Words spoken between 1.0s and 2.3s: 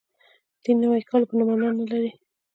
کول بله معنا نه لري.